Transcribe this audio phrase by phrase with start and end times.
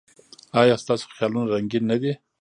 [0.61, 2.11] ایا ستاسو خیالونه رنګین نه دي؟